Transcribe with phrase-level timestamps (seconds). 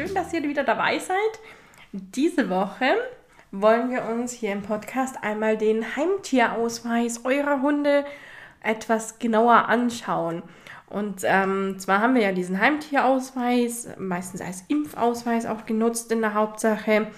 [0.00, 1.18] Schön, dass ihr wieder dabei seid.
[1.92, 2.86] Diese Woche
[3.50, 8.06] wollen wir uns hier im Podcast einmal den Heimtierausweis eurer Hunde
[8.62, 10.42] etwas genauer anschauen.
[10.88, 16.32] Und ähm, zwar haben wir ja diesen Heimtierausweis, meistens als Impfausweis auch genutzt in der
[16.32, 17.08] Hauptsache.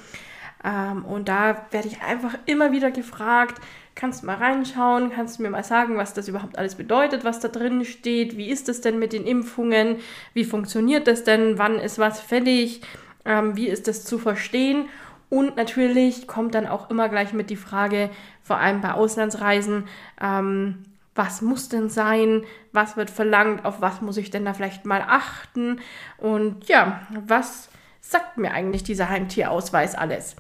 [0.65, 3.61] Ähm, und da werde ich einfach immer wieder gefragt,
[3.95, 7.41] kannst du mal reinschauen, kannst du mir mal sagen, was das überhaupt alles bedeutet, was
[7.41, 9.97] da drin steht, wie ist es denn mit den Impfungen,
[10.35, 12.83] wie funktioniert das denn, wann ist was fällig,
[13.25, 14.89] ähm, wie ist das zu verstehen.
[15.29, 18.11] Und natürlich kommt dann auch immer gleich mit die Frage,
[18.43, 19.85] vor allem bei Auslandsreisen,
[20.21, 24.87] ähm, was muss denn sein, was wird verlangt, auf was muss ich denn da vielleicht
[24.87, 25.81] mal achten?
[26.19, 27.69] Und ja, was
[28.01, 30.37] sagt mir eigentlich dieser Heimtierausweis alles?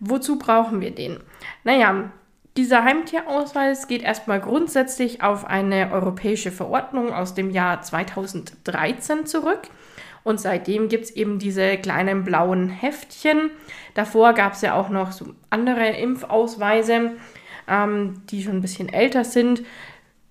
[0.00, 1.20] Wozu brauchen wir den?
[1.64, 2.10] Naja,
[2.58, 9.68] dieser Heimtierausweis geht erstmal grundsätzlich auf eine europäische Verordnung aus dem Jahr 2013 zurück.
[10.24, 13.50] Und seitdem gibt es eben diese kleinen blauen Heftchen.
[13.94, 17.12] Davor gab es ja auch noch so andere Impfausweise,
[17.68, 19.62] ähm, die schon ein bisschen älter sind.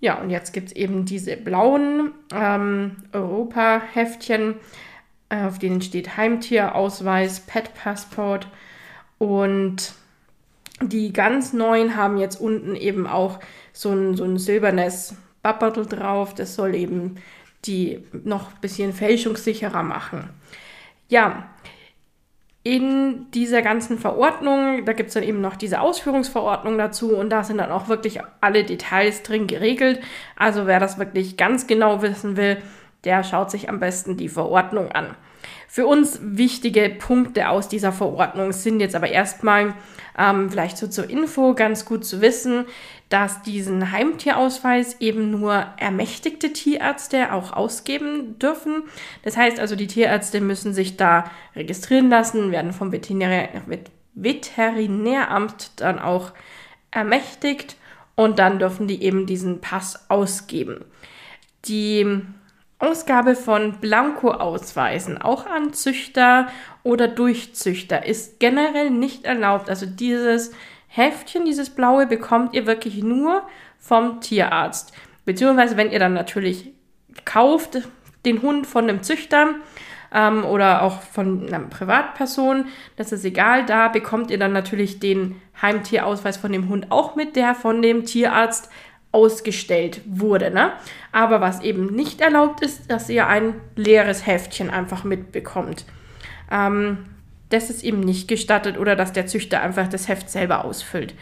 [0.01, 4.55] Ja, und jetzt gibt es eben diese blauen ähm, Europa-Heftchen,
[5.29, 8.49] äh, auf denen steht Heimtierausweis, Pet-Passport
[9.17, 9.93] und
[10.81, 13.39] die ganz neuen haben jetzt unten eben auch
[13.73, 16.33] so ein, so ein silbernes Bapperl drauf.
[16.33, 17.15] Das soll eben
[17.65, 20.29] die noch ein bisschen fälschungssicherer machen.
[21.09, 21.49] Ja,
[22.63, 27.43] in dieser ganzen Verordnung, da gibt es dann eben noch diese Ausführungsverordnung dazu und da
[27.43, 30.01] sind dann auch wirklich alle Details drin geregelt.
[30.35, 32.57] Also wer das wirklich ganz genau wissen will,
[33.05, 35.15] der schaut sich am besten die Verordnung an.
[35.67, 39.75] Für uns wichtige Punkte aus dieser Verordnung sind jetzt aber erstmal
[40.17, 42.65] ähm, vielleicht so zur Info ganz gut zu wissen,
[43.09, 48.83] dass diesen Heimtierausweis eben nur ermächtigte Tierärzte auch ausgeben dürfen.
[49.23, 53.49] Das heißt also, die Tierärzte müssen sich da registrieren lassen, werden vom Veterinär,
[54.13, 56.31] Veterinäramt dann auch
[56.91, 57.77] ermächtigt
[58.15, 60.83] und dann dürfen die eben diesen Pass ausgeben.
[61.65, 62.21] Die
[62.79, 66.47] Ausgabe von Blanko-Ausweisen, auch an Züchter
[66.83, 69.69] oder Durchzüchter, ist generell nicht erlaubt.
[69.69, 70.51] Also dieses
[70.87, 73.41] Heftchen, dieses blaue, bekommt ihr wirklich nur
[73.79, 74.93] vom Tierarzt.
[75.25, 76.71] Beziehungsweise, wenn ihr dann natürlich
[77.25, 77.81] kauft,
[78.25, 79.55] den Hund von einem Züchter
[80.13, 82.65] ähm, oder auch von einer Privatperson,
[82.95, 87.35] das ist egal, da bekommt ihr dann natürlich den Heimtierausweis von dem Hund auch mit,
[87.35, 88.69] der von dem Tierarzt
[89.11, 90.51] ausgestellt wurde.
[90.51, 90.73] Ne?
[91.11, 95.85] Aber was eben nicht erlaubt ist, dass ihr ein leeres Heftchen einfach mitbekommt.
[96.51, 97.05] Ähm,
[97.49, 101.13] das ist eben nicht gestattet oder dass der Züchter einfach das Heft selber ausfüllt.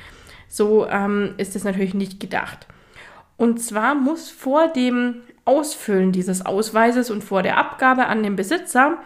[0.48, 2.68] So ähm, ist es natürlich nicht gedacht.
[3.38, 8.98] Und zwar muss vor dem Ausfüllen dieses Ausweises und vor der Abgabe an den Besitzer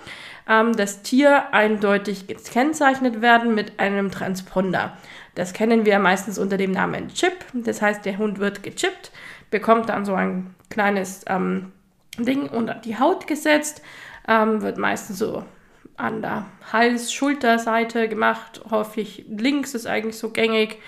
[0.47, 4.97] ähm, das Tier eindeutig gekennzeichnet werden mit einem Transponder.
[5.35, 7.45] Das kennen wir meistens unter dem Namen Chip.
[7.53, 9.12] Das heißt, der Hund wird gechippt,
[9.51, 11.72] bekommt dann so ein kleines ähm,
[12.17, 13.81] Ding unter die Haut gesetzt,
[14.28, 15.44] ähm, wird meistens so
[15.97, 18.62] an der Hals-Schulterseite gemacht.
[18.69, 20.79] Häufig links ist eigentlich so gängig.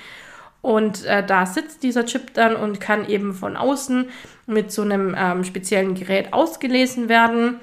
[0.62, 4.10] Und äh, da sitzt dieser Chip dann und kann eben von außen
[4.46, 7.60] mit so einem ähm, speziellen Gerät ausgelesen werden.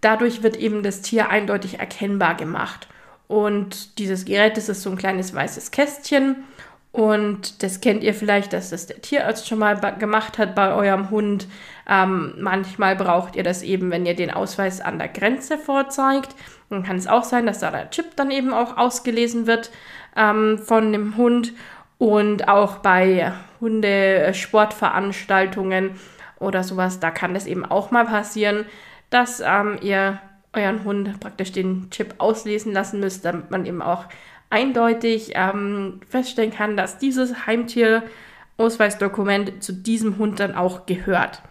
[0.00, 2.88] Dadurch wird eben das Tier eindeutig erkennbar gemacht.
[3.30, 6.42] Und dieses Gerät, das ist so ein kleines weißes Kästchen.
[6.90, 11.10] Und das kennt ihr vielleicht, dass das der Tierarzt schon mal gemacht hat bei eurem
[11.10, 11.46] Hund.
[11.88, 16.34] Ähm, manchmal braucht ihr das eben, wenn ihr den Ausweis an der Grenze vorzeigt.
[16.70, 19.70] Dann kann es auch sein, dass da der Chip dann eben auch ausgelesen wird
[20.16, 21.52] ähm, von dem Hund.
[21.98, 25.92] Und auch bei Hundesportveranstaltungen
[26.40, 28.64] oder sowas, da kann das eben auch mal passieren,
[29.08, 30.18] dass ähm, ihr
[30.52, 34.06] euren Hund praktisch den Chip auslesen lassen müsst, damit man eben auch
[34.50, 41.42] eindeutig ähm, feststellen kann, dass dieses Heimtier-Ausweisdokument zu diesem Hund dann auch gehört.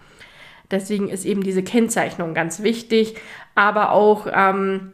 [0.70, 3.16] Deswegen ist eben diese Kennzeichnung ganz wichtig,
[3.56, 4.92] aber auch ähm,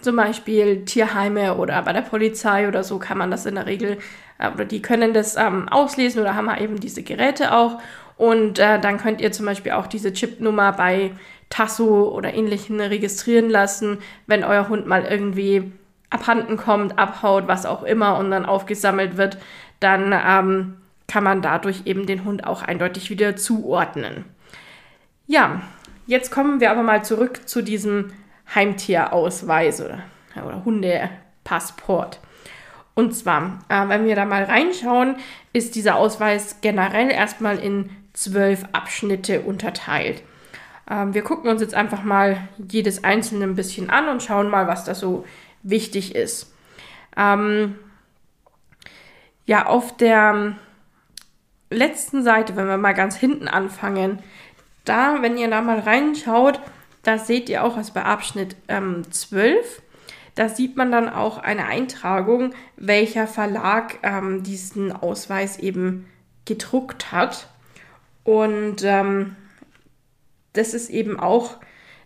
[0.00, 3.98] zum Beispiel Tierheime oder bei der Polizei oder so kann man das in der Regel,
[4.38, 7.80] äh, oder die können das ähm, auslesen oder haben eben diese Geräte auch.
[8.16, 11.12] Und äh, dann könnt ihr zum Beispiel auch diese Chipnummer bei
[11.50, 15.72] Tasso oder ähnlichen registrieren lassen, wenn euer Hund mal irgendwie
[16.10, 19.38] abhanden kommt, abhaut, was auch immer und dann aufgesammelt wird,
[19.80, 20.76] dann ähm,
[21.08, 24.24] kann man dadurch eben den Hund auch eindeutig wieder zuordnen.
[25.26, 25.62] Ja,
[26.06, 28.12] jetzt kommen wir aber mal zurück zu diesem
[28.54, 30.00] Heimtierausweis oder,
[30.64, 32.20] Hundepassport.
[32.94, 35.16] Und zwar, äh, wenn wir da mal reinschauen,
[35.52, 40.22] ist dieser Ausweis generell erstmal in zwölf Abschnitte unterteilt.
[40.88, 44.66] Ähm, wir gucken uns jetzt einfach mal jedes einzelne ein bisschen an und schauen mal,
[44.66, 45.24] was da so
[45.62, 46.52] wichtig ist.
[47.16, 47.76] Ähm,
[49.46, 50.56] ja, auf der
[51.70, 54.20] letzten Seite, wenn wir mal ganz hinten anfangen,
[54.84, 56.60] da, wenn ihr da mal reinschaut,
[57.02, 59.82] da seht ihr auch, also bei Abschnitt ähm, 12,
[60.34, 66.06] da sieht man dann auch eine Eintragung, welcher Verlag ähm, diesen Ausweis eben
[66.44, 67.48] gedruckt hat.
[68.22, 69.36] Und ähm,
[70.56, 71.56] das ist eben auch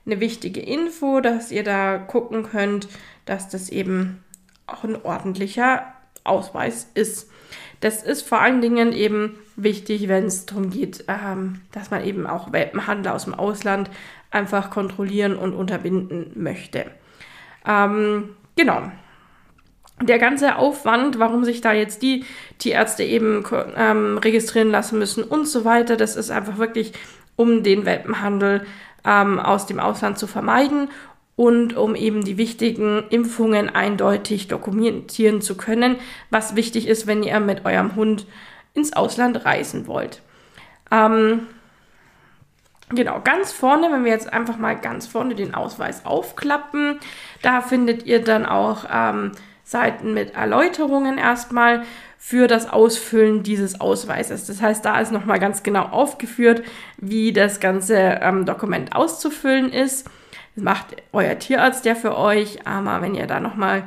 [0.07, 2.89] eine wichtige Info, dass ihr da gucken könnt,
[3.25, 4.25] dass das eben
[4.67, 5.85] auch ein ordentlicher
[6.25, 7.31] Ausweis ist.
[7.81, 12.27] Das ist vor allen Dingen eben wichtig, wenn es darum geht, ähm, dass man eben
[12.27, 13.91] auch Welpenhandel aus dem Ausland
[14.31, 16.87] einfach kontrollieren und unterbinden möchte.
[17.67, 18.91] Ähm, genau.
[20.03, 22.25] Der ganze Aufwand, warum sich da jetzt die
[22.59, 23.45] Tierärzte eben
[23.77, 26.93] ähm, registrieren lassen müssen und so weiter, das ist einfach wirklich,
[27.41, 28.67] um den Welpenhandel
[29.03, 30.91] ähm, aus dem Ausland zu vermeiden
[31.37, 35.97] und um eben die wichtigen Impfungen eindeutig dokumentieren zu können,
[36.29, 38.27] was wichtig ist, wenn ihr mit eurem Hund
[38.75, 40.21] ins Ausland reisen wollt.
[40.91, 41.47] Ähm,
[42.93, 46.99] Genau, ganz vorne, wenn wir jetzt einfach mal ganz vorne den Ausweis aufklappen,
[47.41, 49.31] da findet ihr dann auch ähm,
[49.63, 51.85] Seiten mit Erläuterungen erstmal
[52.23, 54.47] für das Ausfüllen dieses Ausweises.
[54.47, 56.63] Das heißt, da ist nochmal ganz genau aufgeführt,
[56.99, 60.07] wie das ganze ähm, Dokument auszufüllen ist.
[60.55, 63.85] Das macht euer Tierarzt ja für euch, aber wenn ihr da nochmal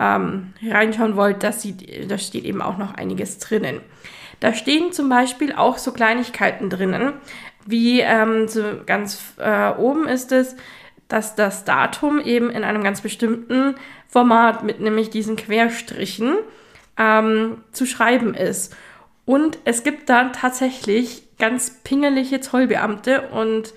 [0.00, 1.66] ähm, reinschauen wollt, das
[2.08, 3.80] da steht eben auch noch einiges drinnen.
[4.40, 7.12] Da stehen zum Beispiel auch so Kleinigkeiten drinnen,
[7.66, 10.56] wie ähm, so ganz äh, oben ist es,
[11.06, 13.76] dass das Datum eben in einem ganz bestimmten
[14.08, 16.34] Format mit nämlich diesen Querstrichen
[16.98, 18.74] ähm, zu schreiben ist.
[19.24, 23.74] Und es gibt da tatsächlich ganz pingelige Zollbeamte und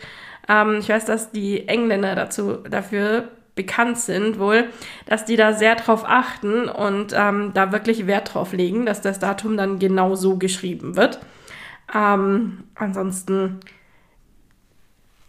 [0.47, 4.69] ähm, ich weiß, dass die Engländer dazu, dafür bekannt sind wohl,
[5.05, 9.19] dass die da sehr drauf achten und ähm, da wirklich Wert drauf legen, dass das
[9.19, 11.19] Datum dann genau so geschrieben wird.
[11.93, 13.59] Ähm, ansonsten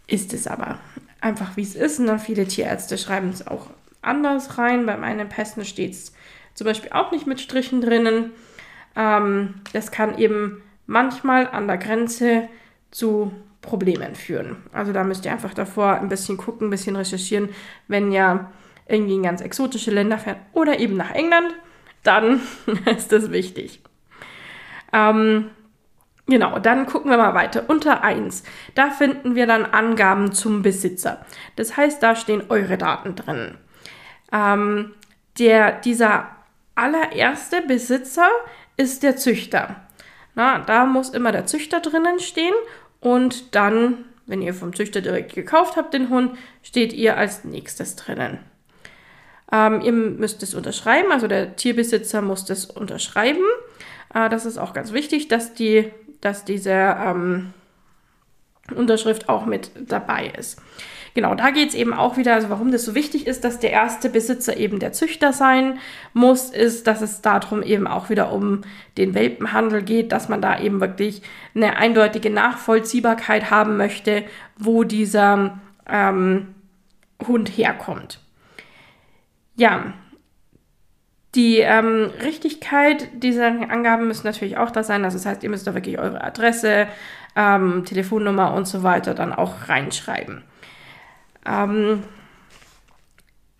[0.07, 0.79] ist es aber
[1.19, 1.99] einfach, wie es ist.
[1.99, 3.67] Und dann viele Tierärzte schreiben es auch
[4.01, 4.85] anders rein.
[4.85, 6.13] Bei meinen Pässen steht es
[6.53, 8.31] zum Beispiel auch nicht mit Strichen drinnen.
[8.95, 12.47] Ähm, das kann eben manchmal an der Grenze
[12.91, 13.31] zu
[13.61, 14.57] Problemen führen.
[14.73, 17.49] Also da müsst ihr einfach davor ein bisschen gucken, ein bisschen recherchieren,
[17.87, 18.49] wenn ihr
[18.87, 21.53] irgendwie in ganz exotische Länder fährt oder eben nach England,
[22.03, 22.41] dann
[22.85, 23.81] ist das wichtig.
[24.91, 25.51] Ähm,
[26.27, 27.65] Genau, dann gucken wir mal weiter.
[27.67, 28.43] Unter 1,
[28.73, 31.25] da finden wir dann Angaben zum Besitzer.
[31.57, 33.57] Das heißt, da stehen eure Daten drin.
[34.31, 34.93] Ähm,
[35.39, 36.29] der, dieser
[36.75, 38.29] allererste Besitzer
[38.77, 39.75] ist der Züchter.
[40.35, 42.53] Na, da muss immer der Züchter drinnen stehen
[42.99, 47.95] und dann, wenn ihr vom Züchter direkt gekauft habt, den Hund, steht ihr als nächstes
[47.95, 48.39] drinnen.
[49.51, 53.43] Ähm, ihr müsst es unterschreiben, also der Tierbesitzer muss das unterschreiben.
[54.13, 55.91] Äh, das ist auch ganz wichtig, dass die
[56.21, 57.53] dass diese ähm,
[58.73, 60.61] Unterschrift auch mit dabei ist.
[61.13, 63.71] Genau, da geht es eben auch wieder, also warum das so wichtig ist, dass der
[63.71, 65.79] erste Besitzer eben der Züchter sein
[66.13, 68.61] muss, ist, dass es darum eben auch wieder um
[68.97, 71.21] den Welpenhandel geht, dass man da eben wirklich
[71.53, 74.23] eine eindeutige Nachvollziehbarkeit haben möchte,
[74.57, 76.55] wo dieser ähm,
[77.27, 78.19] Hund herkommt.
[79.57, 79.93] Ja,
[81.35, 85.03] die ähm, Richtigkeit dieser Angaben müssen natürlich auch da sein.
[85.03, 86.87] Also das heißt, ihr müsst da wirklich eure Adresse,
[87.35, 90.43] ähm, Telefonnummer und so weiter dann auch reinschreiben.
[91.45, 92.03] Ähm,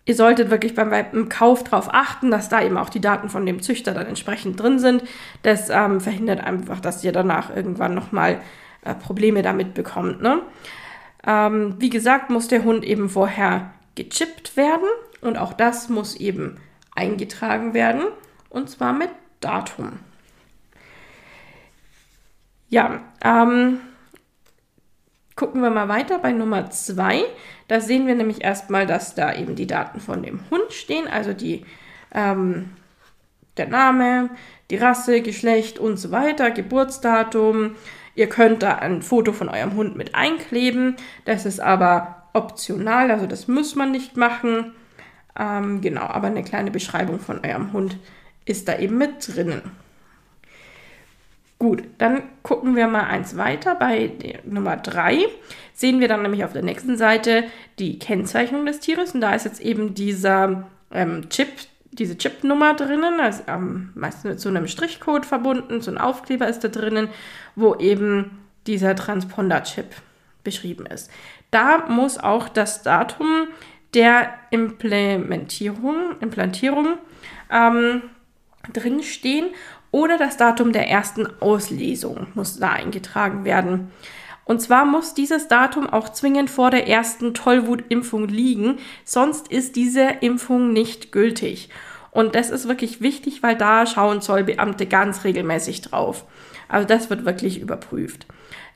[0.04, 3.62] ihr solltet wirklich beim, Kauf darauf achten, dass da eben auch die Daten von dem
[3.62, 5.04] Züchter dann entsprechend drin sind.
[5.42, 8.40] Das ähm, verhindert einfach, dass ihr danach irgendwann nochmal
[8.84, 10.22] äh, Probleme damit bekommt.
[10.22, 10.40] Ne?
[11.26, 14.88] Ähm, wie gesagt, muss der Hund eben vorher gechippt werden
[15.20, 16.56] und auch das muss eben
[16.94, 18.02] eingetragen werden
[18.48, 19.10] und zwar mit
[19.40, 19.98] Datum.
[22.68, 23.80] Ja, ähm,
[25.36, 27.24] gucken wir mal weiter bei Nummer 2.
[27.68, 31.32] Da sehen wir nämlich erstmal, dass da eben die Daten von dem Hund stehen, also
[31.32, 31.64] die,
[32.14, 32.70] ähm,
[33.56, 34.30] der Name,
[34.70, 37.76] die Rasse, Geschlecht und so weiter, Geburtsdatum.
[38.14, 40.96] Ihr könnt da ein Foto von eurem Hund mit einkleben.
[41.24, 44.72] Das ist aber optional, also das muss man nicht machen.
[45.38, 47.96] Ähm, genau, aber eine kleine Beschreibung von eurem Hund
[48.44, 49.62] ist da eben mit drinnen.
[51.62, 53.76] Gut, dann gucken wir mal eins weiter.
[53.76, 54.10] Bei
[54.42, 55.28] Nummer 3
[55.72, 57.44] sehen wir dann nämlich auf der nächsten Seite
[57.78, 59.14] die Kennzeichnung des Tieres.
[59.14, 61.46] Und da ist jetzt eben dieser ähm, Chip,
[61.92, 66.64] diese Chipnummer drinnen, also ähm, meistens mit so einem Strichcode verbunden, so ein Aufkleber ist
[66.64, 67.06] da drinnen,
[67.54, 69.86] wo eben dieser Transponder-Chip
[70.42, 71.12] beschrieben ist.
[71.52, 73.46] Da muss auch das Datum
[73.94, 76.98] der Implementierung, Implantierung
[77.52, 78.02] ähm,
[78.72, 79.46] drinstehen
[79.92, 83.92] oder das Datum der ersten Auslesung muss da eingetragen werden.
[84.44, 90.02] Und zwar muss dieses Datum auch zwingend vor der ersten Tollwutimpfung liegen, sonst ist diese
[90.20, 91.68] Impfung nicht gültig.
[92.10, 96.26] Und das ist wirklich wichtig, weil da schauen Zollbeamte ganz regelmäßig drauf.
[96.68, 98.26] Also das wird wirklich überprüft.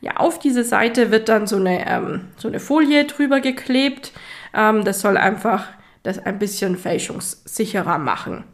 [0.01, 4.13] Ja, auf diese Seite wird dann so eine, ähm, so eine Folie drüber geklebt.
[4.55, 5.69] Ähm, das soll einfach
[6.03, 8.45] das ein bisschen fälschungssicherer machen.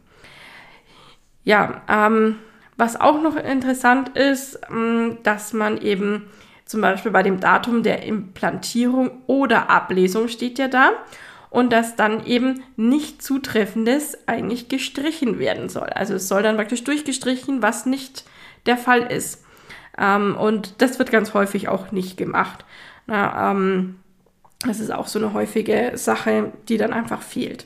[1.43, 2.37] Ja, ähm,
[2.83, 6.27] was auch noch interessant ist, ähm, dass man eben
[6.65, 10.91] zum Beispiel bei dem Datum der Implantierung oder Ablesung steht ja da
[11.49, 15.87] und dass dann eben nicht zutreffendes eigentlich gestrichen werden soll.
[15.87, 18.25] Also es soll dann praktisch durchgestrichen, was nicht
[18.65, 19.45] der Fall ist.
[19.97, 22.65] Ähm, und das wird ganz häufig auch nicht gemacht.
[23.07, 23.95] Ähm,
[24.67, 27.65] das ist auch so eine häufige Sache, die dann einfach fehlt.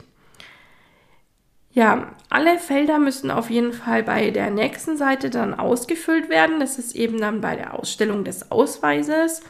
[1.72, 6.60] Ja, alle Felder müssen auf jeden Fall bei der nächsten Seite dann ausgefüllt werden.
[6.60, 9.42] Das ist eben dann bei der Ausstellung des Ausweises.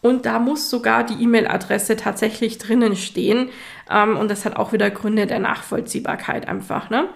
[0.00, 3.50] Und da muss sogar die E-Mail-Adresse tatsächlich drinnen stehen.
[3.90, 6.88] Ähm, und das hat auch wieder Gründe der Nachvollziehbarkeit einfach.
[6.90, 7.08] Ne?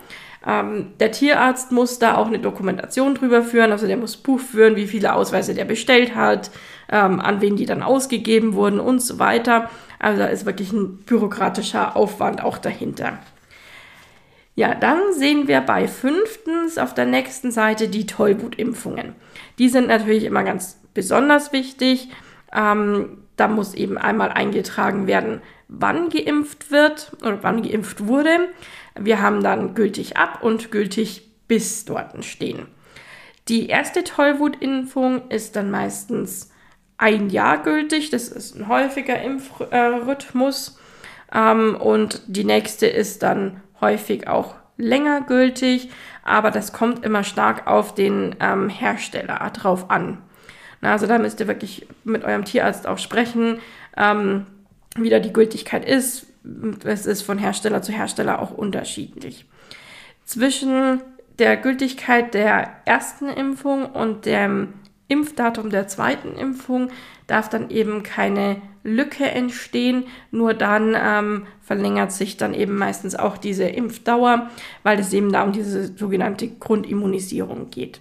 [0.45, 3.71] Ähm, der Tierarzt muss da auch eine Dokumentation drüber führen.
[3.71, 6.51] Also der muss Buch führen, wie viele Ausweise der bestellt hat,
[6.91, 9.71] ähm, an wen die dann ausgegeben wurden und so weiter.
[10.01, 13.21] Also da ist wirklich ein bürokratischer Aufwand auch dahinter.
[14.55, 19.15] Ja, dann sehen wir bei fünftens auf der nächsten Seite die Tollwutimpfungen.
[19.59, 22.11] Die sind natürlich immer ganz besonders wichtig.
[22.53, 28.49] Ähm, da muss eben einmal eingetragen werden, wann geimpft wird oder wann geimpft wurde.
[28.99, 32.67] Wir haben dann gültig ab und gültig bis dort stehen.
[33.49, 36.51] Die erste Tollwutimpfung ist dann meistens
[36.99, 38.11] ein Jahr gültig.
[38.11, 40.79] Das ist ein häufiger Impfrhythmus.
[41.35, 45.91] Ähm, und die nächste ist dann häufig auch länger gültig,
[46.25, 50.19] aber das kommt immer stark auf den ähm, Hersteller drauf an.
[50.81, 53.61] Na, also da müsst ihr wirklich mit eurem Tierarzt auch sprechen,
[53.97, 54.47] ähm,
[54.97, 56.27] wie da die Gültigkeit ist.
[56.85, 59.47] Es ist von Hersteller zu Hersteller auch unterschiedlich.
[60.25, 61.01] Zwischen
[61.39, 64.75] der Gültigkeit der ersten Impfung und dem
[65.13, 66.89] Impfdatum der zweiten Impfung
[67.27, 70.05] darf dann eben keine Lücke entstehen.
[70.31, 74.51] Nur dann ähm, verlängert sich dann eben meistens auch diese Impfdauer,
[74.83, 78.01] weil es eben da um diese sogenannte Grundimmunisierung geht.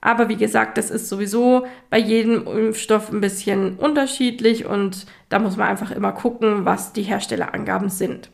[0.00, 5.56] Aber wie gesagt, das ist sowieso bei jedem Impfstoff ein bisschen unterschiedlich und da muss
[5.56, 8.30] man einfach immer gucken, was die Herstellerangaben sind.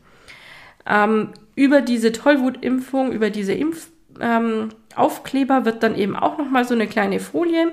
[0.85, 6.87] Ähm, über diese Tollwutimpfung, über diese Impfaufkleber ähm, wird dann eben auch nochmal so eine
[6.87, 7.71] kleine Folie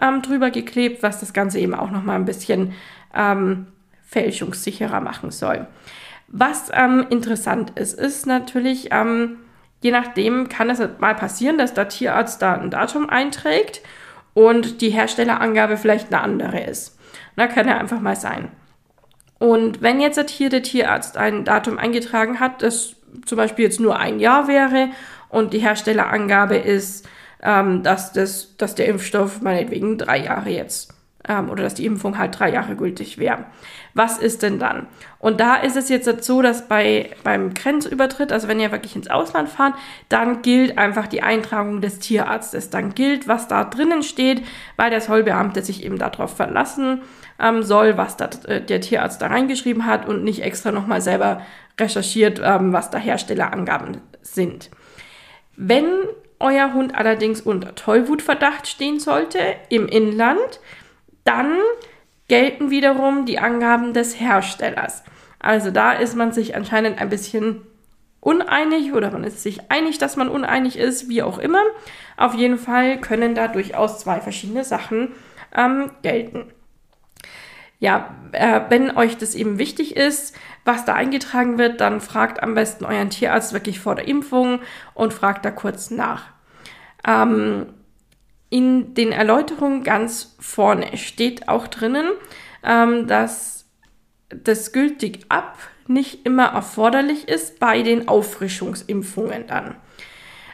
[0.00, 2.74] ähm, drüber geklebt, was das Ganze eben auch nochmal ein bisschen
[3.14, 3.66] ähm,
[4.06, 5.66] fälschungssicherer machen soll.
[6.28, 9.38] Was ähm, interessant ist, ist natürlich, ähm,
[9.82, 13.80] je nachdem kann es mal passieren, dass der Tierarzt da ein Datum einträgt
[14.34, 16.98] und die Herstellerangabe vielleicht eine andere ist.
[17.36, 18.50] Da kann ja einfach mal sein.
[19.38, 23.98] Und wenn jetzt hier der Tierarzt ein Datum eingetragen hat, das zum Beispiel jetzt nur
[23.98, 24.88] ein Jahr wäre
[25.28, 27.08] und die Herstellerangabe ist,
[27.42, 30.92] ähm, dass, das, dass der Impfstoff meinetwegen drei Jahre jetzt
[31.28, 33.44] ähm, oder dass die Impfung halt drei Jahre gültig wäre.
[33.94, 34.86] Was ist denn dann?
[35.18, 39.10] Und da ist es jetzt so, dass bei, beim Grenzübertritt, also wenn ihr wirklich ins
[39.10, 39.74] Ausland fahrt,
[40.08, 42.70] dann gilt einfach die Eintragung des Tierarztes.
[42.70, 44.42] Dann gilt, was da drinnen steht,
[44.76, 47.02] weil der Zollbeamte sich eben darauf verlassen
[47.40, 51.42] ähm, soll, was da, äh, der Tierarzt da reingeschrieben hat und nicht extra nochmal selber
[51.78, 54.70] recherchiert, ähm, was da Herstellerangaben sind.
[55.60, 55.88] Wenn
[56.38, 60.60] euer Hund allerdings unter Tollwutverdacht stehen sollte im Inland,
[61.24, 61.56] dann
[62.28, 65.02] gelten wiederum die Angaben des Herstellers.
[65.40, 67.62] Also da ist man sich anscheinend ein bisschen
[68.20, 71.62] uneinig oder man ist sich einig, dass man uneinig ist, wie auch immer.
[72.16, 75.10] Auf jeden Fall können da durchaus zwei verschiedene Sachen
[75.56, 76.52] ähm, gelten.
[77.80, 82.54] Ja, äh, wenn euch das eben wichtig ist, was da eingetragen wird, dann fragt am
[82.54, 84.60] besten euren Tierarzt wirklich vor der Impfung
[84.94, 86.24] und fragt da kurz nach.
[87.06, 87.66] Ähm,
[88.50, 92.10] in den Erläuterungen ganz vorne steht auch drinnen,
[92.64, 93.66] ähm, dass
[94.30, 99.76] das gültig ab nicht immer erforderlich ist bei den Auffrischungsimpfungen dann.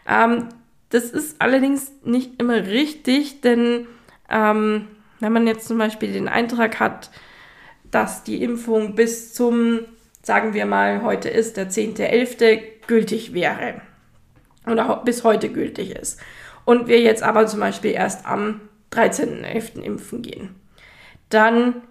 [0.07, 0.49] Ähm,
[0.91, 3.87] das ist allerdings nicht immer richtig, denn
[4.31, 4.89] ähm,
[5.21, 7.11] wenn man jetzt zum Beispiel den Eintrag hat,
[7.91, 9.81] dass die Impfung bis zum,
[10.23, 12.61] sagen wir mal, heute ist der 10.11.
[12.87, 13.81] gültig wäre
[14.67, 16.21] oder bis heute gültig ist
[16.65, 19.81] und wir jetzt aber zum Beispiel erst am 13.11.
[19.83, 20.55] impfen gehen,
[21.29, 21.83] dann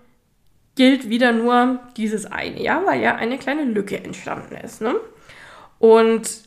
[0.75, 4.81] gilt wieder nur dieses eine Jahr, weil ja eine kleine Lücke entstanden ist.
[4.81, 4.95] Ne?
[5.79, 6.42] Und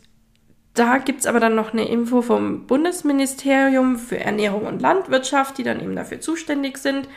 [0.78, 5.62] da gibt es aber dann noch eine Info vom Bundesministerium für Ernährung und Landwirtschaft, die
[5.62, 7.08] dann eben dafür zuständig sind.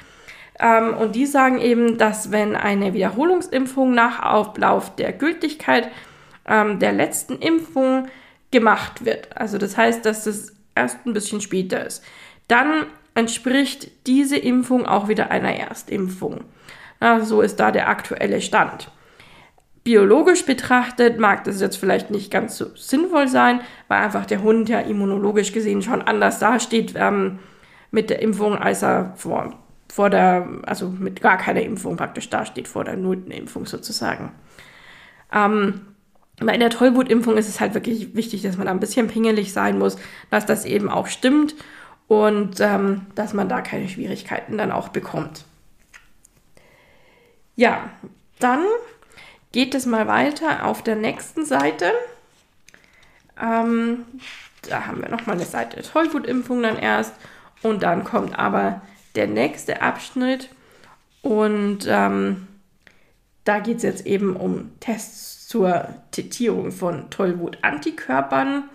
[0.59, 5.89] Ähm, und die sagen eben, dass wenn eine Wiederholungsimpfung nach Ablauf der Gültigkeit
[6.47, 8.07] ähm, der letzten Impfung
[8.51, 12.03] gemacht wird, also das heißt, dass das erst ein bisschen später ist,
[12.47, 16.45] dann entspricht diese Impfung auch wieder einer Erstimpfung.
[17.01, 18.89] Ja, so ist da der aktuelle Stand.
[19.89, 24.69] Biologisch betrachtet mag das jetzt vielleicht nicht ganz so sinnvoll sein, weil einfach der Hund
[24.69, 27.39] ja immunologisch gesehen schon anders dasteht ähm,
[27.89, 29.51] mit der Impfung, als er vor,
[29.91, 34.31] vor der, also mit gar keiner Impfung praktisch dasteht, vor der nullten Impfung sozusagen.
[35.33, 35.81] Ähm,
[36.39, 39.79] bei der Tollwutimpfung ist es halt wirklich wichtig, dass man da ein bisschen pingelig sein
[39.79, 39.97] muss,
[40.29, 41.55] dass das eben auch stimmt
[42.07, 45.45] und ähm, dass man da keine Schwierigkeiten dann auch bekommt.
[47.55, 47.89] Ja,
[48.37, 48.61] dann
[49.51, 51.91] geht es mal weiter auf der nächsten Seite.
[53.41, 54.05] Ähm,
[54.67, 57.13] da haben wir nochmal eine Seite Tollwutimpfung dann erst
[57.61, 58.81] und dann kommt aber
[59.15, 60.49] der nächste Abschnitt
[61.21, 62.47] und ähm,
[63.43, 68.69] da geht es jetzt eben um Tests zur Titierung von Tollwut-Antikörpern.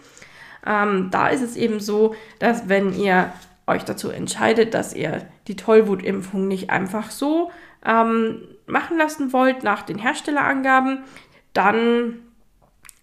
[0.66, 3.32] Ähm, da ist es eben so, dass wenn ihr
[3.66, 7.50] euch dazu entscheidet, dass ihr die Tollwutimpfung nicht einfach so
[7.86, 11.04] ähm, machen lassen wollt nach den Herstellerangaben,
[11.52, 12.22] dann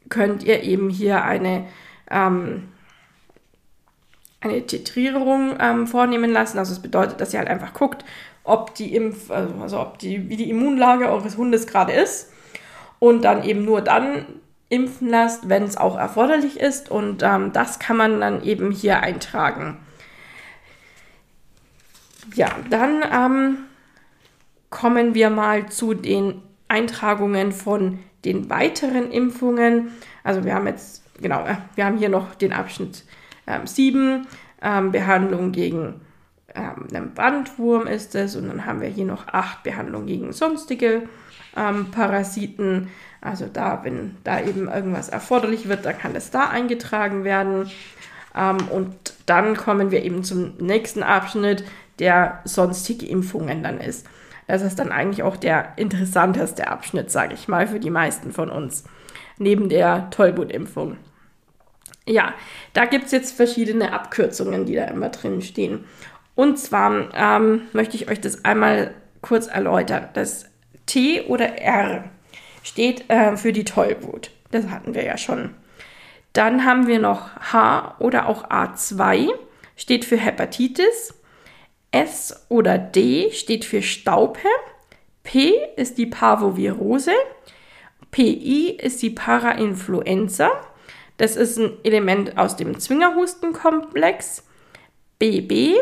[0.10, 1.66] könnt ihr eben hier eine,
[2.10, 2.70] ähm,
[4.42, 6.58] eine Titrierung ähm, vornehmen lassen.
[6.58, 8.04] Also das bedeutet, dass ihr halt einfach guckt,
[8.44, 12.32] ob die Impf, also, also ob die, wie die Immunlage eures Hundes gerade ist
[13.00, 14.26] und dann eben nur dann
[14.70, 16.90] impfen lasst, wenn es auch erforderlich ist.
[16.90, 19.78] Und ähm, das kann man dann eben hier eintragen.
[22.34, 23.58] Ja, dann ähm,
[24.72, 29.92] kommen wir mal zu den Eintragungen von den weiteren Impfungen.
[30.24, 33.04] Also wir haben jetzt, genau, äh, wir haben hier noch den Abschnitt
[33.46, 34.26] ähm, 7,
[34.64, 36.02] ähm, Behandlung gegen
[36.56, 38.36] ähm, einen Bandwurm ist es.
[38.36, 41.04] Und dann haben wir hier noch 8 Behandlung gegen sonstige
[41.56, 42.90] ähm, Parasiten.
[43.20, 47.70] Also da, wenn da eben irgendwas erforderlich wird, dann kann das da eingetragen werden.
[48.36, 51.66] Ähm, und dann kommen wir eben zum nächsten Abschnitt,
[52.00, 54.08] der sonstige Impfungen dann ist.
[54.48, 58.50] Das ist dann eigentlich auch der interessanteste Abschnitt, sage ich mal, für die meisten von
[58.50, 58.84] uns,
[59.38, 60.98] neben der Tollwutimpfung.
[62.06, 62.34] Ja,
[62.74, 65.86] da gibt es jetzt verschiedene Abkürzungen, die da immer drin stehen.
[66.36, 70.10] Und zwar ähm, möchte ich euch das einmal kurz erläutern.
[70.14, 70.46] Das
[70.86, 72.06] T oder R
[72.64, 74.32] steht äh, für die Tollwut.
[74.52, 75.56] Das hatten wir ja schon.
[76.34, 79.30] Dann haben wir noch H oder auch A2,
[79.76, 81.14] steht für Hepatitis.
[81.92, 84.48] S oder D steht für Staupe.
[85.24, 87.12] P ist die Parvovirose.
[88.12, 90.50] PI ist die Parainfluenza.
[91.18, 94.44] Das ist ein Element aus dem Zwingerhustenkomplex.
[95.20, 95.76] BB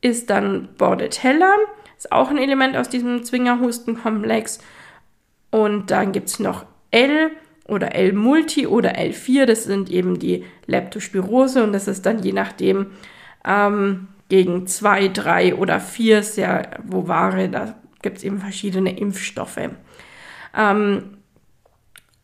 [0.00, 1.52] ist dann Bordetella,
[1.96, 4.60] ist auch ein Element aus diesem Zwingerhustenkomplex.
[5.50, 7.32] Und dann gibt es noch L
[7.66, 12.92] oder L-Multi oder L4, das sind eben die Leptospirose und das ist dann je nachdem,
[13.44, 17.48] ähm, gegen zwei, drei oder vier sehr Vovare.
[17.48, 19.70] Da gibt es eben verschiedene Impfstoffe.
[20.56, 21.18] Ähm,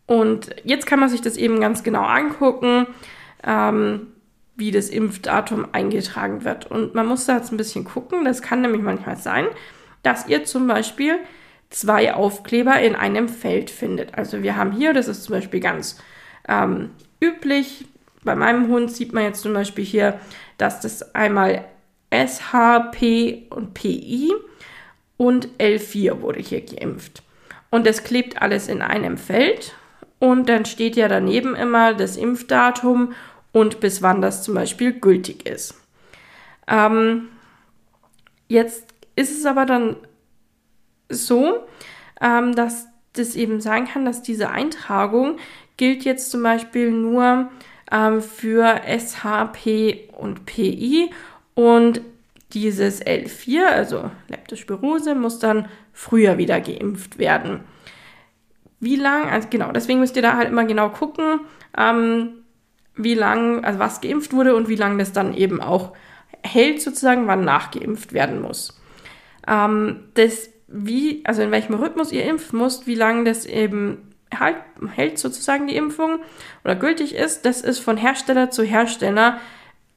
[0.06, 2.86] und jetzt kann man sich das eben ganz genau angucken,
[3.42, 4.08] ähm,
[4.56, 6.70] wie das Impfdatum eingetragen wird.
[6.70, 8.24] Und man muss da jetzt ein bisschen gucken.
[8.24, 9.46] Das kann nämlich manchmal sein,
[10.02, 11.18] dass ihr zum Beispiel
[11.70, 14.16] zwei Aufkleber in einem Feld findet.
[14.16, 15.98] Also wir haben hier, das ist zum Beispiel ganz
[16.46, 16.90] ähm,
[17.20, 17.86] üblich.
[18.22, 20.20] Bei meinem Hund sieht man jetzt zum Beispiel hier,
[20.56, 21.64] dass das einmal
[22.14, 24.32] SH, P und PI
[25.16, 27.22] und L4 wurde hier geimpft.
[27.70, 29.74] Und das klebt alles in einem Feld
[30.18, 33.14] und dann steht ja daneben immer das Impfdatum
[33.52, 35.74] und bis wann das zum Beispiel gültig ist.
[36.66, 37.28] Ähm,
[38.48, 39.96] jetzt ist es aber dann
[41.08, 41.60] so,
[42.20, 45.38] ähm, dass das eben sagen kann, dass diese Eintragung
[45.76, 47.50] gilt jetzt zum Beispiel nur
[47.90, 51.10] ähm, für SHP und PI
[51.54, 52.00] und
[52.52, 57.60] dieses L4, also Leptospirose, muss dann früher wieder geimpft werden.
[58.80, 61.40] Wie lang, also genau, deswegen müsst ihr da halt immer genau gucken,
[61.76, 62.44] ähm,
[62.96, 65.94] wie lang, also was geimpft wurde und wie lange das dann eben auch
[66.42, 68.80] hält, sozusagen, wann nachgeimpft werden muss.
[69.48, 74.56] Ähm, das, wie, also in welchem Rhythmus ihr impfen müsst, wie lange das eben halt,
[74.94, 76.18] hält, sozusagen die Impfung
[76.64, 79.40] oder gültig ist, das ist von Hersteller zu Hersteller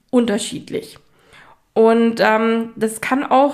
[0.10, 0.98] unterschiedlich.
[1.78, 3.54] Und ähm, das kann auch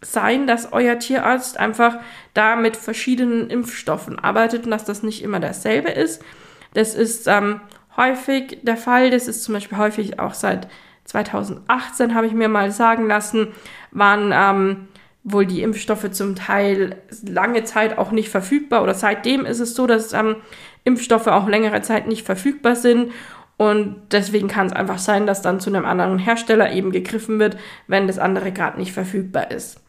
[0.00, 1.98] sein, dass euer Tierarzt einfach
[2.34, 6.24] da mit verschiedenen Impfstoffen arbeitet und dass das nicht immer dasselbe ist.
[6.72, 7.60] Das ist ähm,
[7.96, 9.10] häufig der Fall.
[9.10, 10.66] Das ist zum Beispiel häufig auch seit
[11.04, 13.52] 2018, habe ich mir mal sagen lassen,
[13.92, 14.88] waren ähm,
[15.22, 19.86] wohl die Impfstoffe zum Teil lange Zeit auch nicht verfügbar oder seitdem ist es so,
[19.86, 20.34] dass ähm,
[20.82, 23.12] Impfstoffe auch längere Zeit nicht verfügbar sind
[23.56, 27.56] und deswegen kann es einfach sein, dass dann zu einem anderen Hersteller eben gegriffen wird,
[27.86, 29.80] wenn das andere gerade nicht verfügbar ist.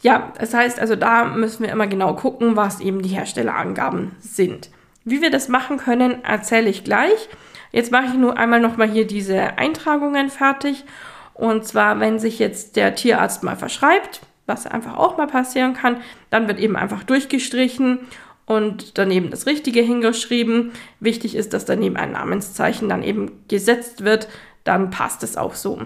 [0.00, 4.70] Ja, das heißt also, da müssen wir immer genau gucken, was eben die Herstellerangaben sind.
[5.04, 7.28] Wie wir das machen können, erzähle ich gleich.
[7.72, 10.84] Jetzt mache ich nur einmal nochmal hier diese Eintragungen fertig.
[11.32, 15.96] Und zwar, wenn sich jetzt der Tierarzt mal verschreibt, was einfach auch mal passieren kann,
[16.30, 18.00] dann wird eben einfach durchgestrichen
[18.46, 20.72] und daneben das Richtige hingeschrieben.
[21.00, 24.28] Wichtig ist, dass daneben ein Namenszeichen dann eben gesetzt wird,
[24.64, 25.82] dann passt es auch so.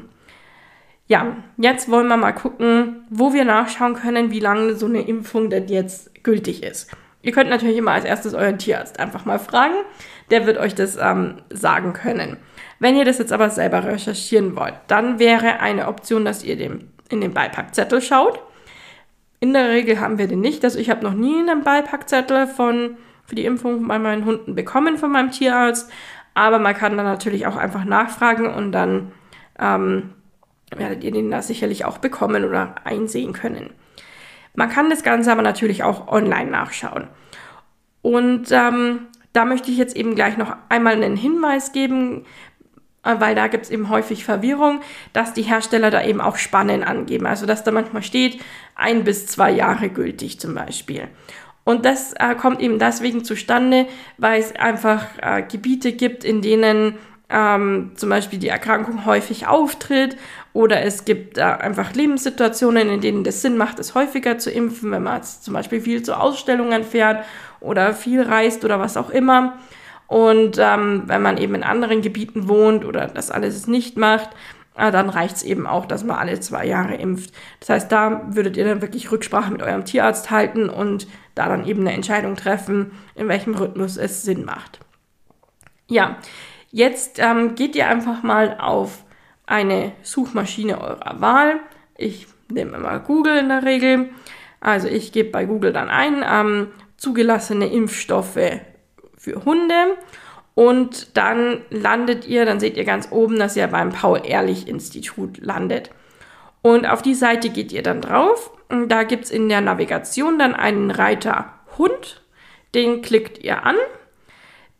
[1.07, 5.49] Ja, jetzt wollen wir mal gucken, wo wir nachschauen können, wie lange so eine Impfung
[5.49, 6.90] denn jetzt gültig ist.
[7.23, 9.75] Ihr könnt natürlich immer als erstes euren Tierarzt einfach mal fragen.
[10.31, 12.37] Der wird euch das ähm, sagen können.
[12.79, 16.90] Wenn ihr das jetzt aber selber recherchieren wollt, dann wäre eine Option, dass ihr dem,
[17.09, 18.40] in den Beipackzettel schaut.
[19.40, 20.64] In der Regel haben wir den nicht.
[20.64, 24.98] Also ich habe noch nie einen Beipackzettel von, für die Impfung bei meinen Hunden bekommen
[24.98, 25.90] von meinem Tierarzt.
[26.35, 29.12] Aber man kann dann natürlich auch einfach nachfragen und dann
[29.59, 30.11] ähm,
[30.77, 33.70] werdet ihr den da sicherlich auch bekommen oder einsehen können.
[34.55, 37.09] Man kann das Ganze aber natürlich auch online nachschauen.
[38.03, 42.24] Und ähm, da möchte ich jetzt eben gleich noch einmal einen Hinweis geben,
[43.02, 44.80] weil da gibt es eben häufig Verwirrung,
[45.12, 47.26] dass die Hersteller da eben auch Spannen angeben.
[47.26, 48.40] Also dass da manchmal steht,
[48.74, 51.08] ein bis zwei Jahre gültig zum Beispiel.
[51.64, 56.94] Und das äh, kommt eben deswegen zustande, weil es einfach äh, Gebiete gibt, in denen
[57.28, 60.16] ähm, zum Beispiel die Erkrankung häufig auftritt
[60.54, 64.90] oder es gibt äh, einfach Lebenssituationen, in denen es Sinn macht, es häufiger zu impfen,
[64.90, 67.24] wenn man zum Beispiel viel zu Ausstellungen fährt
[67.61, 69.58] oder viel reist oder was auch immer.
[70.09, 74.31] Und ähm, wenn man eben in anderen Gebieten wohnt oder das alles nicht macht,
[74.75, 77.33] äh, dann reicht es eben auch, dass man alle zwei Jahre impft.
[77.61, 81.66] Das heißt, da würdet ihr dann wirklich Rücksprache mit eurem Tierarzt halten und da dann
[81.66, 84.81] eben eine Entscheidung treffen, in welchem Rhythmus es Sinn macht.
[85.87, 86.16] Ja,
[86.71, 89.05] Jetzt ähm, geht ihr einfach mal auf
[89.47, 91.61] eine Suchmaschine eurer Wahl.
[91.97, 94.11] Ich nehme immer Google in der Regel.
[94.61, 98.61] Also ich gebe bei Google dann ein ähm, zugelassene Impfstoffe
[99.28, 99.96] für Hunde
[100.54, 105.90] und dann landet ihr, dann seht ihr ganz oben, dass ihr beim Paul-Ehrlich-Institut landet.
[106.62, 108.50] Und auf die Seite geht ihr dann drauf.
[108.88, 112.22] Da gibt es in der Navigation dann einen Reiter Hund.
[112.74, 113.76] Den klickt ihr an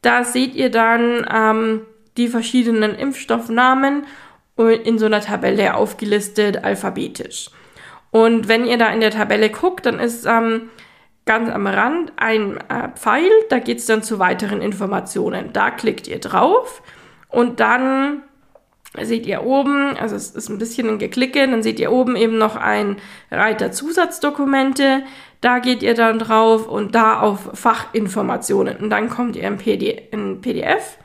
[0.03, 1.83] da seht ihr dann ähm,
[2.17, 4.07] die verschiedenen Impfstoffnamen
[4.57, 7.51] in so einer Tabelle aufgelistet, alphabetisch.
[8.11, 10.71] Und wenn ihr da in der Tabelle guckt, dann ist ähm,
[11.29, 15.53] ganz am Rand ein äh, Pfeil, da geht es dann zu weiteren Informationen.
[15.53, 16.83] Da klickt ihr drauf
[17.29, 18.23] und dann
[18.99, 22.39] seht ihr oben, also es ist ein bisschen ein Geklicke, dann seht ihr oben eben
[22.39, 22.97] noch ein
[23.31, 25.03] Reiter Zusatzdokumente.
[25.43, 28.79] Da geht ihr dann drauf und da auf Fachinformationen.
[28.79, 30.97] Und dann kommt ihr in, PD, in PDF.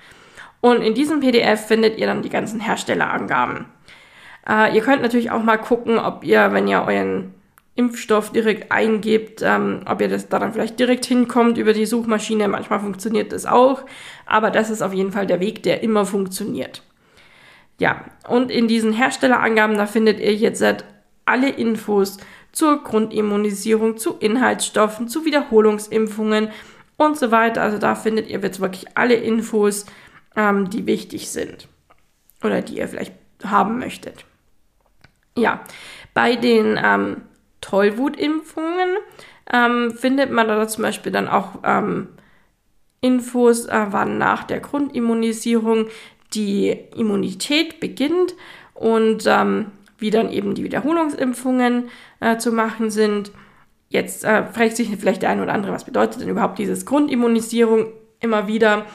[0.62, 3.66] Und in diesem PDF findet ihr dann die ganzen Herstellerangaben.
[4.50, 7.34] Äh, ihr könnt natürlich auch mal gucken, ob ihr, wenn ihr euren
[7.76, 12.48] Impfstoff direkt eingebt, ähm, ob ihr das da dann vielleicht direkt hinkommt über die Suchmaschine.
[12.48, 13.84] Manchmal funktioniert das auch,
[14.26, 16.84] aber das ist auf jeden Fall der Weg, der immer funktioniert.
[17.80, 20.64] Ja, und in diesen Herstellerangaben, da findet ihr jetzt
[21.26, 22.18] alle Infos
[22.52, 26.50] zur Grundimmunisierung, zu Inhaltsstoffen, zu Wiederholungsimpfungen
[26.98, 27.64] und so weiter.
[27.64, 29.88] Also da findet ihr jetzt wirklich alle Infos,
[30.36, 31.68] ähm, die wichtig sind
[32.44, 34.26] oder die ihr vielleicht haben möchtet.
[35.36, 35.62] Ja,
[36.14, 37.24] bei den ähm,
[37.64, 38.98] Tollwutimpfungen
[39.52, 42.10] ähm, findet man da zum Beispiel dann auch ähm,
[43.02, 45.88] Infos, äh, wann nach der Grundimmunisierung
[46.34, 48.36] die Immunität beginnt
[48.74, 53.32] und ähm, wie dann eben die Wiederholungsimpfungen äh, zu machen sind.
[53.90, 57.88] Jetzt äh, fragt sich vielleicht der eine oder andere, was bedeutet denn überhaupt dieses Grundimmunisierung
[58.20, 58.86] immer wieder?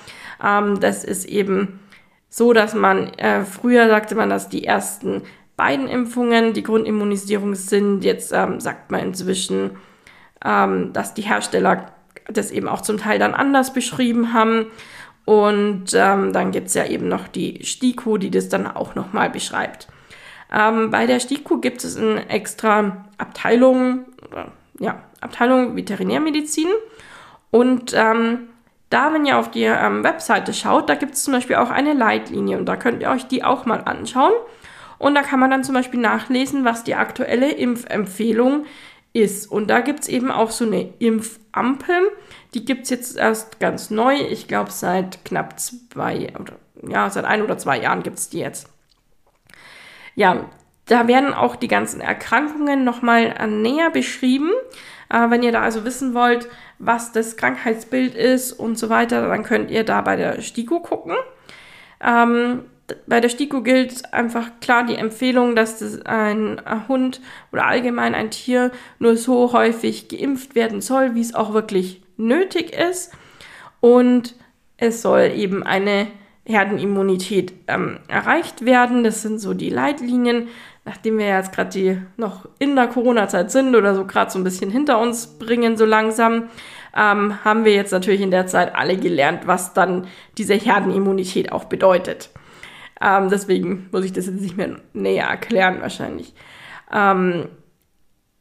[0.44, 1.81] Ähm, das ist eben
[2.28, 5.22] so, dass man, äh, früher sagte man, dass die ersten
[5.59, 8.05] beiden Impfungen die Grundimmunisierung sind.
[8.05, 9.73] Jetzt ähm, sagt man inzwischen,
[10.42, 11.92] ähm, dass die Hersteller
[12.29, 14.66] das eben auch zum Teil dann anders beschrieben haben.
[15.25, 19.29] Und ähm, dann gibt es ja eben noch die STIKO, die das dann auch nochmal
[19.29, 19.88] beschreibt.
[20.51, 24.07] Ähm, bei der STIKO gibt es eine extra Abteilung,
[24.79, 26.68] ja, Abteilung Veterinärmedizin.
[27.51, 28.49] Und ähm,
[28.90, 31.94] da, wenn ihr auf die ähm, Webseite schaut, da gibt es zum Beispiel auch eine
[31.94, 34.33] Leitlinie und da könnt ihr euch die auch mal anschauen.
[34.98, 38.66] Und da kann man dann zum Beispiel nachlesen, was die aktuelle Impfempfehlung
[39.12, 39.50] ist.
[39.50, 42.11] Und da gibt es eben auch so eine Impfampel.
[42.54, 44.14] Die gibt es jetzt erst ganz neu.
[44.14, 46.54] Ich glaube, seit knapp zwei oder
[46.87, 48.68] ja, seit ein oder zwei Jahren gibt es die jetzt.
[50.14, 50.48] Ja,
[50.87, 54.50] da werden auch die ganzen Erkrankungen nochmal äh, näher beschrieben.
[55.11, 59.42] Äh, wenn ihr da also wissen wollt, was das Krankheitsbild ist und so weiter, dann
[59.42, 61.14] könnt ihr da bei der STIKO gucken.
[62.00, 62.64] Ähm,
[63.07, 67.20] bei der STIKO gilt einfach klar die Empfehlung, dass das ein Hund
[67.53, 72.72] oder allgemein ein Tier nur so häufig geimpft werden soll, wie es auch wirklich nötig
[72.72, 73.12] ist.
[73.81, 74.35] Und
[74.77, 76.09] es soll eben eine
[76.44, 79.05] Herdenimmunität ähm, erreicht werden.
[79.05, 80.48] Das sind so die Leitlinien,
[80.85, 84.44] nachdem wir jetzt gerade die noch in der Corona-Zeit sind oder so gerade so ein
[84.44, 86.44] bisschen hinter uns bringen, so langsam,
[86.96, 90.07] ähm, haben wir jetzt natürlich in der Zeit alle gelernt, was dann
[90.38, 92.31] diese Herdenimmunität auch bedeutet.
[93.00, 96.34] Ähm, deswegen muss ich das jetzt nicht mehr näher erklären wahrscheinlich.
[96.92, 97.48] Ähm,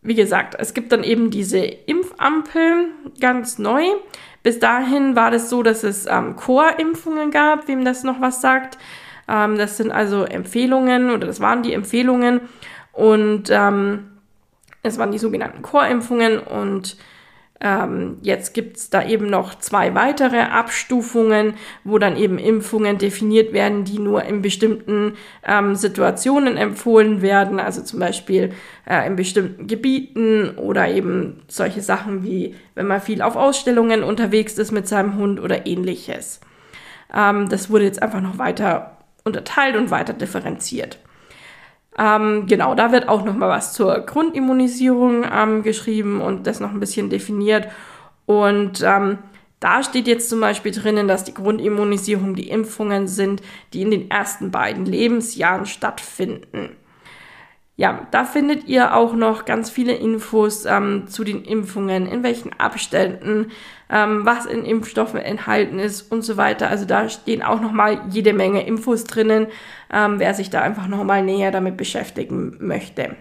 [0.01, 2.89] wie gesagt, es gibt dann eben diese Impfampel
[3.19, 3.83] ganz neu.
[4.43, 8.77] Bis dahin war das so, dass es ähm, Chorimpfungen gab, wem das noch was sagt.
[9.27, 12.41] Ähm, das sind also Empfehlungen oder das waren die Empfehlungen
[12.93, 14.11] und ähm,
[14.83, 16.97] es waren die sogenannten Chorimpfungen und
[17.59, 23.51] ähm, jetzt gibt es da eben noch zwei weitere Abstufungen, wo dann eben Impfungen definiert
[23.51, 28.51] werden, die nur in bestimmten ähm, Situationen empfohlen werden, also zum Beispiel
[28.87, 34.57] äh, in bestimmten Gebieten oder eben solche Sachen wie, wenn man viel auf Ausstellungen unterwegs
[34.57, 36.39] ist mit seinem Hund oder ähnliches.
[37.13, 40.99] Ähm, das wurde jetzt einfach noch weiter unterteilt und weiter differenziert.
[41.97, 46.71] Ähm, genau, da wird auch noch mal was zur Grundimmunisierung ähm, geschrieben und das noch
[46.71, 47.67] ein bisschen definiert.
[48.25, 49.17] Und ähm,
[49.59, 53.41] da steht jetzt zum Beispiel drinnen, dass die Grundimmunisierung die Impfungen sind,
[53.73, 56.75] die in den ersten beiden Lebensjahren stattfinden.
[57.79, 62.51] Ja, da findet ihr auch noch ganz viele Infos ähm, zu den Impfungen, in welchen
[62.59, 63.51] Abständen,
[63.91, 66.69] ähm, was in Impfstoffen enthalten ist und so weiter.
[66.69, 69.45] Also da stehen auch noch mal jede Menge Infos drinnen,
[69.93, 73.15] ähm, wer sich da einfach noch mal näher damit beschäftigen möchte.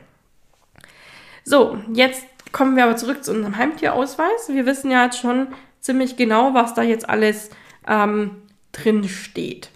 [1.45, 4.49] So, jetzt kommen wir aber zurück zu unserem Heimtierausweis.
[4.49, 5.49] Wir wissen ja jetzt schon
[5.81, 7.51] ziemlich genau, was da jetzt alles
[7.87, 8.31] ähm,
[8.73, 9.69] drin steht.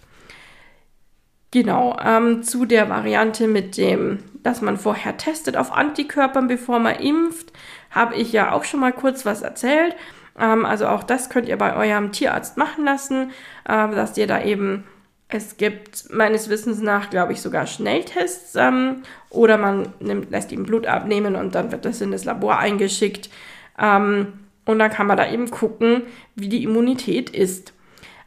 [1.52, 6.96] Genau, ähm, zu der Variante mit dem dass man vorher testet auf Antikörpern, bevor man
[6.96, 7.52] impft,
[7.90, 9.94] habe ich ja auch schon mal kurz was erzählt.
[10.38, 13.30] Ähm, also auch das könnt ihr bei eurem Tierarzt machen lassen,
[13.64, 14.84] äh, dass ihr da eben,
[15.28, 20.64] es gibt meines Wissens nach, glaube ich, sogar Schnelltests ähm, oder man nimmt, lässt ihm
[20.64, 23.30] Blut abnehmen und dann wird das in das Labor eingeschickt.
[23.78, 24.32] Ähm,
[24.66, 26.02] und dann kann man da eben gucken,
[26.36, 27.72] wie die Immunität ist.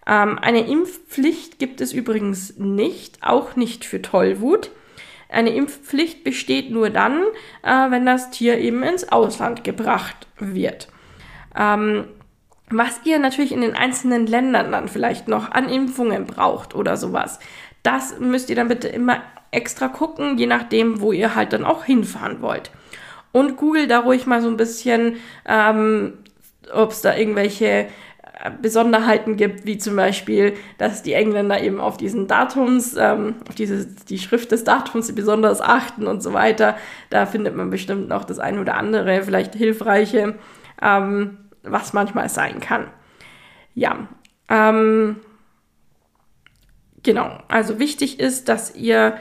[0.08, 4.72] Ähm, eine Impfpflicht gibt es übrigens nicht, auch nicht für Tollwut.
[5.30, 7.24] Eine Impfpflicht besteht nur dann,
[7.64, 10.88] äh, wenn das Tier eben ins Ausland gebracht wird.
[11.58, 12.06] Ähm,
[12.70, 17.40] was ihr natürlich in den einzelnen Ländern dann vielleicht noch an Impfungen braucht oder sowas,
[17.84, 21.84] das müsst ihr dann bitte immer extra gucken, je nachdem, wo ihr halt dann auch
[21.84, 22.72] hinfahren wollt.
[23.32, 26.14] Und google da ruhig mal so ein bisschen, ähm,
[26.72, 27.88] ob es da irgendwelche
[28.50, 33.88] Besonderheiten gibt, wie zum Beispiel, dass die Engländer eben auf diesen Datums, ähm, auf diese,
[33.88, 36.76] die Schrift des Datums besonders achten und so weiter.
[37.10, 40.36] Da findet man bestimmt noch das eine oder andere, vielleicht hilfreiche,
[40.82, 42.88] ähm, was manchmal sein kann.
[43.76, 44.08] Ja,
[44.50, 45.18] ähm,
[47.02, 47.40] genau.
[47.48, 49.16] Also wichtig ist, dass ihr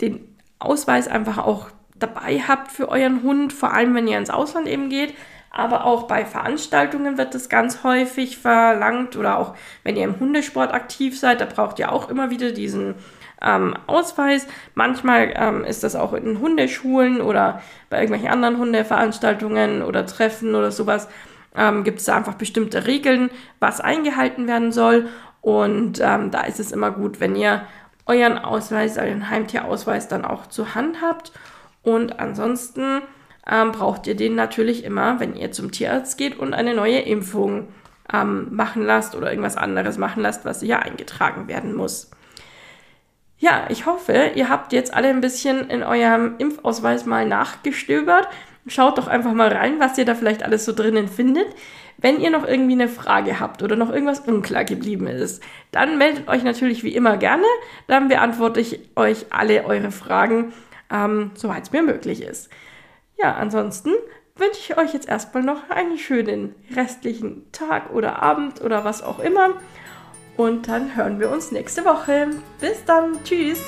[0.00, 4.68] den Ausweis einfach auch dabei habt für euren Hund, vor allem wenn ihr ins Ausland
[4.68, 5.12] eben geht
[5.50, 10.72] aber auch bei Veranstaltungen wird das ganz häufig verlangt oder auch wenn ihr im Hundesport
[10.72, 12.94] aktiv seid, da braucht ihr auch immer wieder diesen
[13.42, 14.46] ähm, Ausweis.
[14.74, 20.70] Manchmal ähm, ist das auch in Hundeschulen oder bei irgendwelchen anderen Hundeveranstaltungen oder Treffen oder
[20.70, 21.08] sowas.
[21.56, 25.08] Ähm, Gibt es da einfach bestimmte Regeln, was eingehalten werden soll.
[25.40, 27.62] Und ähm, da ist es immer gut, wenn ihr
[28.06, 31.32] euren Ausweis, euren Heimtierausweis dann auch zur Hand habt.
[31.82, 33.02] Und ansonsten
[33.50, 37.68] ähm, braucht ihr den natürlich immer, wenn ihr zum Tierarzt geht und eine neue Impfung
[38.12, 42.10] ähm, machen lasst oder irgendwas anderes machen lasst, was ja eingetragen werden muss.
[43.38, 48.28] Ja, ich hoffe, ihr habt jetzt alle ein bisschen in eurem Impfausweis mal nachgestöbert.
[48.66, 51.46] Schaut doch einfach mal rein, was ihr da vielleicht alles so drinnen findet.
[51.96, 56.28] Wenn ihr noch irgendwie eine Frage habt oder noch irgendwas unklar geblieben ist, dann meldet
[56.28, 57.44] euch natürlich wie immer gerne.
[57.88, 60.52] Dann beantworte ich euch alle eure Fragen,
[60.90, 62.50] ähm, soweit es mir möglich ist.
[63.22, 63.90] Ja, ansonsten
[64.36, 69.18] wünsche ich euch jetzt erstmal noch einen schönen restlichen Tag oder Abend oder was auch
[69.18, 69.50] immer.
[70.36, 72.28] Und dann hören wir uns nächste Woche.
[72.60, 73.22] Bis dann.
[73.24, 73.62] Tschüss.